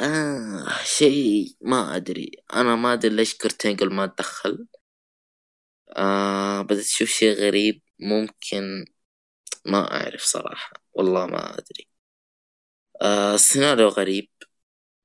آه 0.00 0.68
شيء 0.84 1.56
ما 1.60 1.96
أدري. 1.96 2.30
أنا 2.54 2.76
ما 2.76 2.92
أدري 2.92 3.14
ليش 3.16 3.34
كيرت 3.38 3.70
انجل 3.70 3.94
ما 3.94 4.06
تدخل 4.06 4.66
آه 5.96 6.62
بدأت 6.62 6.84
أشوف 6.84 7.08
شيء 7.08 7.34
غريب 7.34 7.82
ممكن 8.00 8.84
ما 9.66 9.92
أعرف 10.02 10.22
صراحة. 10.22 10.72
والله 10.94 11.26
ما 11.26 11.58
أدري. 11.58 11.88
آه 13.02 13.34
السيناريو 13.34 13.88
غريب. 13.88 14.28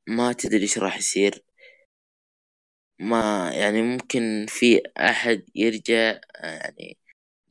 ما 0.10 0.34
تدري 0.34 0.62
إيش 0.62 0.78
راح 0.78 0.98
يصير. 0.98 1.44
ما 3.00 3.52
يعني 3.54 3.82
ممكن 3.82 4.46
في 4.50 4.82
أحد 4.98 5.46
يرجع 5.56 6.20
يعني 6.44 6.98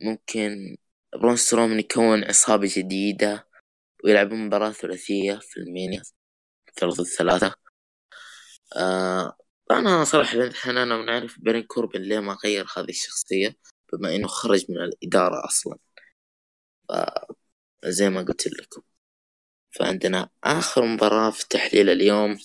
ممكن 0.01 0.77
برون 1.21 1.35
سترومان 1.35 1.79
يكون 1.79 2.23
عصابة 2.23 2.69
جديدة 2.77 3.47
ويلعبون 4.03 4.45
مباراة 4.47 4.71
ثلاثية 4.71 5.39
في 5.41 5.57
ال 5.59 5.66
Mania 5.66 6.01
ثلاثة 6.79 7.03
ثلاثة. 7.03 7.55
آه 8.77 9.37
أنا 9.71 10.03
صراحة 10.03 10.33
الحين 10.37 10.77
أنا 10.77 10.97
من 10.97 11.09
عارف 11.09 11.35
بيرين 11.39 11.63
كوربن 11.63 12.01
ليه 12.01 12.19
ما 12.19 12.37
غير 12.45 12.65
هذه 12.77 12.89
الشخصية 12.89 13.57
بما 13.93 14.15
إنه 14.15 14.27
خرج 14.27 14.65
من 14.69 14.77
الإدارة 14.77 15.45
أصلا. 15.45 15.77
زي 17.85 18.09
ما 18.09 18.21
قلت 18.21 18.47
لكم. 18.47 18.81
فعندنا 19.71 20.29
آخر 20.43 20.85
مباراة 20.85 21.29
في 21.31 21.47
تحليل 21.49 21.89
اليوم 21.89 22.37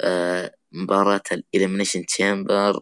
آه 0.00 0.54
مباراة 0.72 1.22
ال 1.32 1.38
Elimination 1.38 2.06
Chamber 2.06 2.80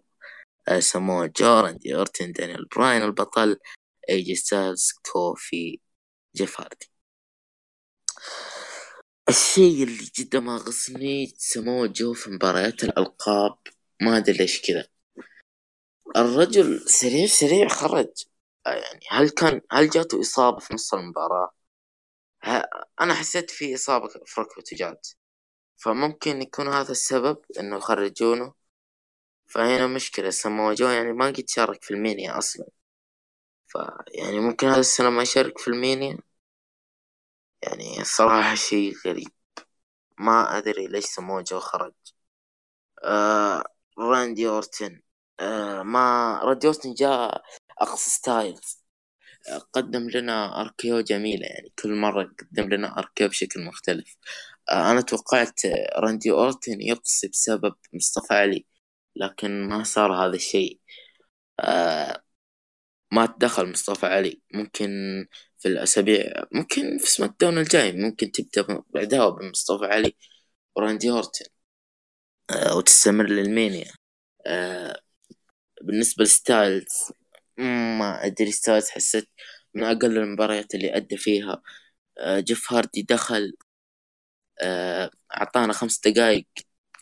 آه 0.68 0.80
سموه 0.80 1.26
جو 1.26 1.60
راندي 1.60 1.94
أورتن 1.96 2.32
دانيال 2.32 2.66
براين 2.76 3.02
البطل 3.02 3.56
ايجي 4.08 4.34
ستايلز 4.34 4.92
كوفي 5.12 5.80
جيف 6.36 6.60
هاردي 6.60 6.92
الشيء 9.28 9.82
اللي 9.84 10.10
جدا 10.18 10.40
ما 10.40 10.56
غصني 10.56 11.34
سموه 11.38 11.86
جو 11.86 12.14
في 12.14 12.30
مباريات 12.30 12.84
الألقاب 12.84 13.58
ما 14.02 14.16
أدري 14.16 14.36
ليش 14.36 14.62
كذا. 14.62 14.86
الرجل 16.16 16.80
سريع 16.80 17.26
سريع 17.26 17.68
خرج. 17.68 18.08
يعني 18.66 19.00
هل 19.10 19.28
كان 19.30 19.60
هل 19.72 19.90
جاته 19.90 20.20
إصابة 20.20 20.58
في 20.58 20.74
نص 20.74 20.94
المباراة؟ 20.94 21.50
أنا 23.00 23.14
حسيت 23.14 23.50
في 23.50 23.74
إصابة 23.74 24.08
في 24.08 24.40
ركبته 24.40 24.76
جات 24.76 25.08
فممكن 25.76 26.42
يكون 26.42 26.68
هذا 26.68 26.92
السبب 26.92 27.38
إنه 27.60 27.76
يخرجونه 27.76 28.54
فهنا 29.46 29.86
مشكلة 29.86 30.30
سموه 30.30 30.74
جو 30.74 30.88
يعني 30.88 31.12
ما 31.12 31.26
قد 31.26 31.44
شارك 31.48 31.84
في 31.84 31.90
المينيا 31.90 32.38
أصلا. 32.38 32.66
فيعني 33.68 34.40
ممكن 34.40 34.66
هذا 34.66 34.80
السنة 34.80 35.10
ما 35.10 35.22
يشارك 35.22 35.58
في 35.58 35.68
المينيا. 35.68 36.18
يعني 37.62 38.00
الصراحة 38.00 38.54
شيء 38.68 38.94
غريب. 39.06 39.28
ما 40.18 40.58
أدري 40.58 40.86
ليش 40.86 41.04
سموه 41.04 41.42
جو 41.42 41.60
خرج. 41.60 41.92
آه 43.04 43.64
راندي 43.98 44.48
أورتن. 44.48 45.02
آه 45.40 45.82
ما 45.82 46.38
راندي 46.44 46.66
أورتن 46.66 46.94
جاء 46.94 47.42
أقصى 47.78 48.10
ستايلز. 48.10 48.81
قدم 49.72 50.10
لنا 50.10 50.60
RKO 50.60 51.00
جميلة 51.00 51.46
يعني 51.46 51.72
كل 51.82 51.94
مرة 51.94 52.34
قدم 52.40 52.68
لنا 52.74 52.98
RKO 52.98 53.28
بشكل 53.28 53.60
مختلف. 53.64 54.16
آه 54.70 54.90
أنا 54.90 55.00
توقعت 55.00 55.60
راندي 55.96 56.30
أورتن 56.30 56.80
يقصي 56.80 57.28
بسبب 57.28 57.74
مصطفى 57.92 58.34
علي 58.34 58.66
لكن 59.16 59.68
ما 59.68 59.84
صار 59.84 60.12
هذا 60.26 60.36
الشيء. 60.36 60.80
آه 61.60 62.22
ما 63.12 63.26
تدخل 63.26 63.70
مصطفى 63.70 64.06
علي. 64.06 64.42
ممكن 64.54 64.90
في 65.58 65.68
الأسابيع 65.68 66.44
ممكن 66.52 66.98
في 66.98 67.10
سماك 67.10 67.34
داون 67.40 67.58
الجاي 67.58 67.92
ممكن 67.92 68.32
تبدأ 68.32 68.82
بعداوة 68.94 69.38
بين 69.38 69.50
مصطفى 69.50 69.84
علي 69.86 70.16
وراندي 70.76 71.10
أورتن. 71.10 71.46
آه 72.50 72.76
وتستمر 72.76 73.26
للمانيا 73.26 73.92
آه 74.46 75.00
بالنسبة 75.82 76.24
لستايلز 76.24 77.12
ما 77.58 78.26
أدري 78.26 78.52
ستايلز 78.52 78.90
حسيت 78.90 79.28
من 79.74 79.84
أقل 79.84 80.18
المباريات 80.18 80.74
اللي 80.74 80.96
أدى 80.96 81.16
فيها. 81.16 81.62
آه 82.18 82.40
جيف 82.40 82.72
هاردي 82.72 83.02
دخل 83.02 83.52
آه 84.62 85.10
أعطانا 85.36 85.72
خمس 85.72 86.00
دقايق 86.00 86.46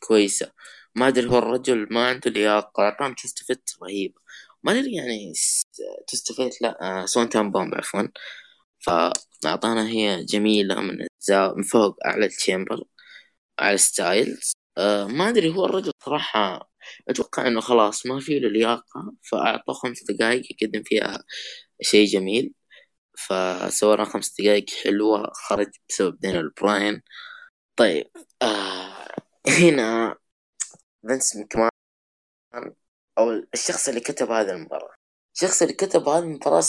كويسة. 0.00 0.52
ما 0.95 1.09
أدري 1.09 1.28
هو 1.30 1.38
الرجل 1.38 1.88
ما 1.90 2.09
عنده 2.09 2.30
لياقة 2.30 2.83
اعطانا 2.83 3.14
twist 3.14 3.43
of 3.43 3.54
fate 3.54 3.76
رهيبة 3.83 4.21
ما 4.62 4.73
أدري 4.73 4.95
يعني 4.97 5.33
twist 6.09 6.33
of 6.33 6.43
fate 6.43 6.62
لا 6.62 7.02
آه 7.02 7.07
Swanton 7.07 7.50
Bomb 7.52 7.75
عفوا. 7.75 8.02
فأعطانا 8.80 9.88
هي 9.88 10.25
جميلة 10.25 10.80
من 10.80 10.99
من 11.57 11.62
فوق 11.62 11.97
أعلى 12.07 12.26
ال 12.26 12.34
chamber 12.34 12.85
على 13.59 13.78
ستايلز. 13.78 14.52
ما 15.09 15.28
أدري 15.28 15.50
هو 15.57 15.64
الرجل 15.66 15.92
صراحة 16.04 16.70
أتوقع 17.09 17.47
إنه 17.47 17.61
خلاص 17.61 18.07
ما 18.07 18.21
في 18.21 18.39
له 18.39 18.49
لياقة 18.49 19.13
فأعطوه 19.23 19.75
خمس 19.75 20.05
دقايق 20.05 20.43
يقدم 20.53 20.83
فيها 20.83 21.25
شيء 21.83 22.07
جميل. 22.07 22.55
فسوى 23.19 24.05
خمس 24.05 24.35
دقايق 24.41 24.71
حلوة 24.85 25.33
خرج 25.33 25.71
بسبب 25.89 26.21
دانيال 26.21 26.51
براين 26.51 27.03
طيب 27.77 28.11
آه 28.43 29.09
هنا 29.49 30.17
فينس 31.09 31.37
مكمان 31.37 31.71
أو 33.19 33.31
الشخص 33.55 33.89
اللي 33.89 34.01
كتب 34.01 34.31
هذه 34.31 34.51
المباراة. 34.51 34.95
الشخص 35.35 35.63
اللي 35.63 35.75
كتب 35.75 36.09
هذه 36.09 36.23
المباراة 36.25 36.63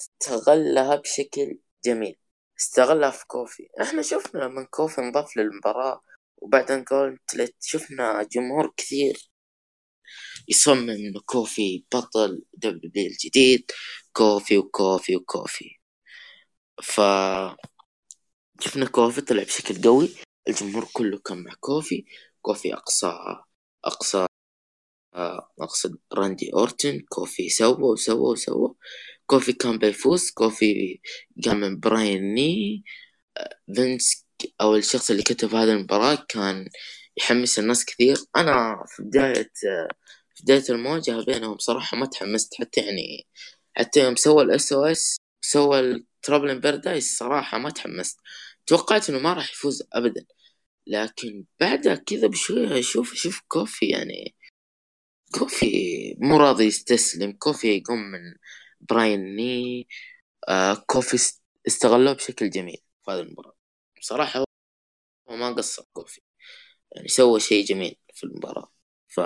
استغلها 0.00 0.96
بشكل 0.96 1.58
جميل 1.84 2.16
استغلها 2.60 3.10
في 3.10 3.26
كوفي. 3.26 3.68
إحنا 3.82 4.02
شفنا 4.02 4.40
لما 4.40 4.64
كوفي 4.64 5.00
انضاف 5.00 5.36
للمباراة 5.36 6.02
وبعدين 6.36 6.84
قلت 6.84 7.54
شفنا 7.60 8.22
جمهور 8.32 8.72
كثير 8.76 9.30
يصمم 10.48 10.90
انه 10.90 11.20
كوفي 11.26 11.84
بطل 11.94 12.44
W 12.54 13.06
الجديد 13.06 13.70
كوفي 14.12 14.58
وكوفي 14.58 15.16
وكوفي. 15.16 15.70
ف 16.82 17.00
شفنا 18.60 18.86
كوفي 18.86 19.20
طلع 19.20 19.42
بشكل 19.42 19.82
قوي 19.82 20.08
الجمهور 20.48 20.84
كله 20.92 21.18
كان 21.18 21.44
مع 21.44 21.52
كوفي 21.60 22.04
كوفي 22.42 22.74
أقصى 22.74 23.12
أقصى 23.84 24.26
اقصد 25.60 25.98
راندي 26.14 26.52
أورتن 26.54 27.00
كوفي 27.08 27.48
سوى 27.48 27.76
وسوى 27.82 28.32
وسوى. 28.32 28.74
كوفي 29.26 29.52
كان 29.52 29.78
بيفوز 29.78 30.30
كوفي 30.30 31.00
قام 31.46 31.60
من 31.60 31.80
براين 31.80 32.34
ني 32.34 32.84
فينس 33.76 34.25
أو 34.60 34.76
الشخص 34.76 35.10
اللي 35.10 35.22
كتب 35.22 35.54
هذه 35.54 35.72
المباراة 35.72 36.26
كان 36.28 36.68
يحمس 37.18 37.58
الناس 37.58 37.84
كثير. 37.84 38.16
أنا 38.36 38.84
في 38.88 39.02
بداية 39.02 39.50
في 40.34 40.42
بداية 40.42 40.64
المواجهة 40.70 41.24
بينهم 41.24 41.58
صراحة 41.58 41.96
ما 41.96 42.06
تحمست. 42.06 42.54
حتى 42.60 42.80
يعني 42.80 43.26
حتى 43.76 44.00
يوم 44.00 44.16
سوى 44.16 44.42
ال 44.44 44.72
SOS 44.72 45.16
سوى 45.42 45.80
ال 45.80 45.90
Trouble 45.90 46.60
in 46.60 46.72
Paradise 46.72 47.18
صراحة 47.18 47.58
ما 47.58 47.70
تحمست. 47.70 48.20
توقعت 48.66 49.10
إنه 49.10 49.18
ما 49.18 49.32
راح 49.32 49.52
يفوز 49.52 49.82
ابدا. 49.92 50.26
لكن 50.86 51.44
بعدها 51.60 51.94
كذا 51.94 52.26
بشوية 52.28 52.78
أشوف 52.80 53.12
أشوف 53.12 53.42
كوفي 53.48 53.86
يعني 53.86 54.34
كوفي 55.38 55.68
مو 56.20 56.36
راضي 56.38 56.64
يستسلم. 56.66 57.32
كوفي 57.32 57.76
يقوم 57.76 57.98
من 57.98 58.34
براين 58.80 59.36
ني. 59.36 59.88
آه 60.48 60.74
كوفي 60.74 61.16
استغلوه 61.66 62.12
بشكل 62.14 62.50
جميل 62.50 62.78
في 63.04 63.10
هذه 63.10 63.20
المباراة. 63.20 63.55
بصراحة 64.06 64.44
هو 65.30 65.36
ما 65.36 65.52
قصر 65.52 65.84
كوفي. 65.92 66.20
يعني 66.92 67.08
سوى 67.08 67.40
شيء 67.40 67.64
جميل 67.64 67.96
في 68.14 68.24
المباراة. 68.24 68.72
ف 69.08 69.20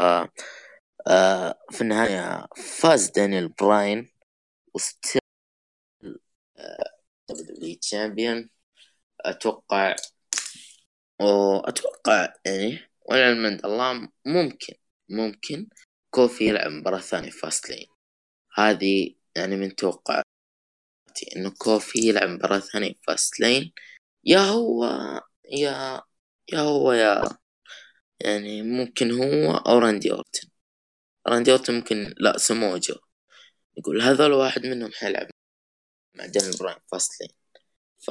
آه 1.09 1.59
في 1.71 1.81
النهاية 1.81 2.49
فاز 2.57 3.11
دانيال 3.11 3.49
براين 3.49 4.13
و 4.75 4.82
still 4.82 5.21
W 7.31 7.77
champion. 7.83 8.51
أتوقع 9.21 9.97
وأتوقع 11.21 12.35
يعني 12.47 12.91
والعلم 13.01 13.47
عند 13.47 13.67
الله 13.67 14.09
ممكن 14.27 14.75
ممكن 15.09 15.69
كوفي 16.11 16.49
يلعب 16.49 16.71
مباراة 16.71 17.01
ثانية 17.01 17.31
Fastlane. 17.31 17.87
هذه 18.55 19.15
يعني 19.37 19.57
من 19.57 19.77
توقعاتي 19.77 20.25
إنه 21.37 21.51
كوفي 21.59 21.99
يلعب 22.09 22.29
مباراة 22.29 22.59
ثانية 22.59 22.95
Fastlane. 23.07 23.73
يا 24.25 24.39
هو 24.41 24.85
يا 25.53 26.03
يا 26.53 26.61
هو 26.61 26.93
يا 26.93 27.25
يعني 28.21 28.63
ممكن 28.63 29.11
هو 29.13 29.53
أو 29.57 29.79
راندي 29.79 30.13
أورتن. 30.13 30.49
راندي 31.29 31.53
أورتن 31.53 31.75
ممكن 31.75 32.15
لا 32.19 32.39
سمو 32.39 32.79
جو 32.79 32.95
يقول 33.79 34.03
هذول 34.03 34.33
واحد 34.33 34.67
منهم 34.67 34.93
حيلعب 34.93 35.29
مع 36.17 36.27
دانيال 36.27 36.59
براين 36.59 36.79
Fastlane. 36.93 37.31
ف 38.01 38.11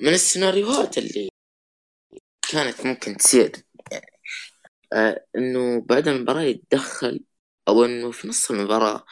من 0.00 0.14
السيناريوهات 0.14 0.98
اللي 0.98 1.30
كانت 2.52 2.86
ممكن 2.86 3.16
تصير 3.16 3.52
يعني 3.92 4.06
آه 4.92 5.26
إنه 5.36 5.80
بعد 5.82 6.08
المباراة 6.08 6.42
يتدخل 6.42 7.24
أو 7.68 7.84
إنه 7.84 8.10
في 8.12 8.28
نص 8.28 8.50
المباراة 8.50 9.04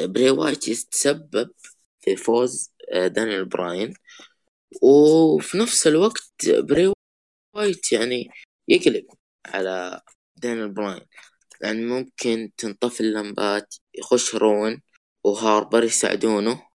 بري 0.00 0.30
وايت 0.30 0.68
يتسبب 0.68 1.50
في 2.00 2.16
فوز 2.16 2.72
آه 2.92 3.06
دانيال 3.08 3.44
براين. 3.44 3.94
وفي 4.82 5.58
نفس 5.58 5.86
الوقت 5.86 6.32
بري 6.48 6.92
وايت 7.56 7.92
يعني 7.92 8.30
يقلب 8.68 9.06
على 9.46 10.00
دانيال 10.36 10.72
براين. 10.74 11.06
يعني 11.62 11.84
ممكن 11.84 12.50
تنطفي 12.56 13.00
اللمبات 13.00 13.74
يخش 13.94 14.34
رون 14.34 14.82
وهاربر 15.24 15.84
يساعدونه 15.84 16.68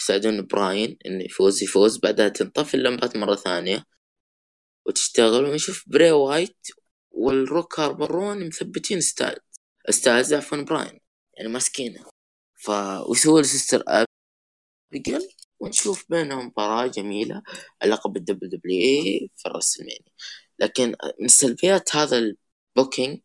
يساعدون 0.00 0.46
براين 0.46 0.98
إنه 1.06 1.24
يفوز 1.24 1.62
يفوز. 1.62 1.98
بعدها 1.98 2.28
تنطفي 2.28 2.74
اللمبات 2.76 3.16
مرة 3.16 3.34
ثانية 3.36 3.84
وتشتغل 4.86 5.44
ونشوف 5.44 5.84
بري 5.88 6.10
وايت 6.12 6.66
والروك 7.10 7.80
هاربر 7.80 8.10
رون 8.10 8.46
مثبتين 8.48 9.00
ستاز 9.00 9.36
ستاز 9.90 10.34
عفوا 10.34 10.62
براين 10.62 11.00
يعني 11.34 11.48
ماسكينه. 11.48 12.04
ف 12.54 12.70
ويسوي 13.10 13.44
Sister 13.44 13.84
Abigail 14.92 15.28
ونشوف 15.60 16.04
بينهم 16.08 16.46
مباراة 16.46 16.86
جميلة 16.86 17.42
لقب 17.84 18.16
ال 18.16 18.50
WWE 18.50 19.30
في 19.36 19.48
الرسلمانيا 19.48 20.12
لكن 20.58 20.94
من 21.20 21.28
سلبيات 21.28 21.96
هذا 21.96 22.18
ال 22.76 22.82
booking 22.82 23.20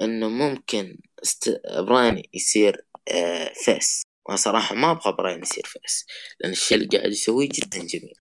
إنه 0.00 0.28
ممكن 0.28 0.98
است... 1.22 1.60
براين 1.78 2.22
يصير 2.34 2.86
آه 3.08 3.52
face. 3.64 4.02
وأنا 4.26 4.36
صراحة 4.36 4.74
ما 4.74 4.90
أبغى 4.90 5.12
براين 5.12 5.42
يصير 5.42 5.64
face 5.66 6.06
لأن 6.40 6.52
الشيء 6.52 6.78
اللي 6.78 6.98
قاعد 6.98 7.10
يسويه 7.10 7.48
جدا 7.52 7.78
جميل. 7.78 8.14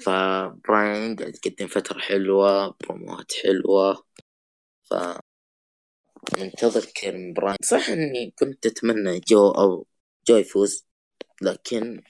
فبراين 0.00 1.16
قاعد 1.16 1.36
يقدم 1.46 1.66
فترة 1.66 1.98
حلوة 2.00 2.76
بروموات 2.80 3.32
حلوة. 3.42 4.04
ف 4.90 4.94
منتظر 6.38 6.84
كثير 6.84 7.16
من 7.16 7.32
براين. 7.32 7.56
صح 7.62 7.88
إني 7.88 8.34
كنت 8.38 8.66
أتمنى 8.66 9.20
جو 9.20 9.50
أو 9.50 9.86
جو 10.28 10.36
يفوز. 10.36 10.86
لكن 11.42 12.02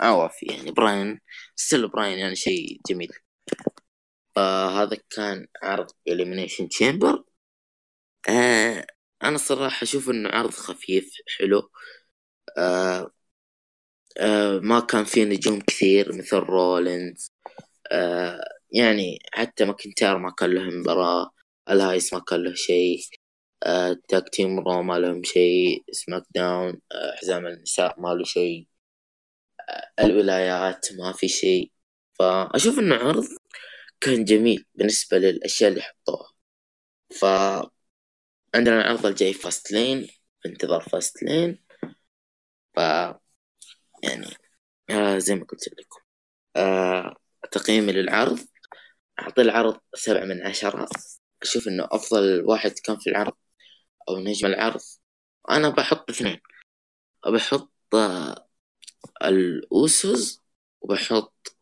عوافي 0.00 0.46
يعني. 0.46 0.70
براين 0.72 1.20
still 1.56 1.88
براين 1.88 2.18
يعني 2.18 2.36
شيء 2.36 2.80
جميل. 2.90 3.12
آه 4.36 4.82
هذا 4.82 4.96
كان 5.10 5.46
عرض 5.62 5.86
Elimination 6.08 6.68
Chamber 6.68 7.24
آه 8.28 8.86
أنا 9.22 9.38
صراحة 9.38 9.82
أشوف 9.84 10.10
إنه 10.10 10.28
عرض 10.28 10.50
خفيف 10.50 11.10
حلو. 11.38 11.70
آه 12.58 13.12
آه 14.20 14.58
ما 14.58 14.80
كان 14.80 15.04
فيه 15.04 15.24
نجوم 15.24 15.60
كثير 15.60 16.12
مثل 16.18 16.36
رولينز 16.36 17.32
آه 17.92 18.40
يعني 18.72 19.18
حتى 19.34 19.64
ماكنتاير 19.64 20.18
ما 20.18 20.30
كان 20.32 20.50
له 20.54 20.62
مباراة. 20.80 21.30
الهايس 21.70 22.14
ما 22.14 22.20
كان 22.20 22.44
له 22.44 22.54
شيء. 22.54 23.00
tag 24.08 24.28
team 24.32 24.60
Raw 24.60 24.82
ما 24.82 24.98
لهم 24.98 25.22
شيء 25.24 25.84
SmackDown 25.92 26.80
حزام 27.20 27.46
النساء 27.46 28.00
ما 28.00 28.08
له 28.14 28.24
شيء 28.24 28.68
الولايات 30.00 30.86
ما 30.98 31.12
في 31.12 31.28
شيء 31.28 31.72
فأشوف 32.18 32.78
إنه 32.78 32.94
عرض 32.96 33.24
كان 34.00 34.24
جميل 34.24 34.66
بالنسبة 34.74 35.18
للأشياء 35.18 35.70
اللي 35.70 35.82
حطوها. 35.82 36.32
ف 37.20 37.24
عندنا 38.54 38.80
العرض 38.80 39.06
الجاي 39.06 39.32
Fastlane 39.32 40.08
بانتظار 40.44 40.80
Fastlane 40.80 41.58
ف 42.74 42.78
يعني 44.02 44.26
آه 44.90 45.18
زي 45.18 45.34
ما 45.34 45.44
قلت 45.44 45.68
لكم. 45.68 46.00
آه 46.56 47.16
تقييمي 47.52 47.92
للعرض. 47.92 48.38
أعطي 49.20 49.42
العرض 49.42 49.80
سبعة 49.94 50.24
من 50.24 50.42
عشرة. 50.46 50.88
أشوف 51.42 51.68
إنه 51.68 51.88
أفضل 51.92 52.44
واحد 52.46 52.72
كان 52.84 52.98
في 52.98 53.10
العرض. 53.10 53.34
أو 54.08 54.18
نجم 54.18 54.46
العرض 54.46 54.80
أنا 55.50 55.68
بحط 55.68 56.10
اثنين. 56.10 56.40
بحط 57.26 57.72
آه 57.94 58.48
الأوسوس 59.24 60.42
وبحط 60.80 61.56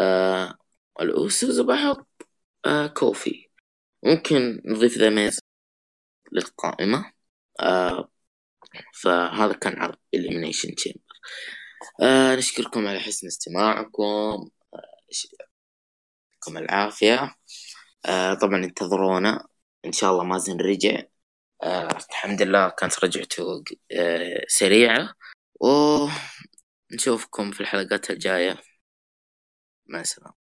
آه 0.00 0.58
الأوسوس 1.00 1.58
وبحط 1.58 2.06
آه 2.66 2.86
كوفي. 2.86 3.48
ممكن 4.02 4.62
نضيف 4.64 4.98
ذا 4.98 5.10
ميز 5.10 5.40
للقائمة 6.32 7.12
آه 7.60 8.08
فهذا 8.94 9.52
كان 9.52 9.78
عرض 9.82 9.96
إليمينيشن 10.14 10.68
Chamber. 10.68 11.12
آه 12.02 12.36
نشكركم 12.36 12.86
على 12.86 13.00
حسن 13.00 13.26
استماعكم 13.26 14.50
آه 14.74 15.02
يعطيكم 16.42 16.58
العافية. 16.58 17.36
آه 18.06 18.34
طبعا 18.34 18.56
انتظرونا. 18.64 19.48
إن 19.84 19.92
شاء 19.92 20.12
الله 20.12 20.24
مازن 20.24 20.60
رجع. 20.60 21.02
الحمد 21.64 22.42
لله 22.42 22.68
كانت 22.68 23.04
رجعته 23.04 23.64
آه 23.92 24.44
سريعة. 24.48 25.14
ونشوفكم 25.60 27.50
في 27.52 27.60
الحلقات 27.60 28.10
الجاية. 28.10 28.58
مع 29.88 30.00
السلامة. 30.00 30.41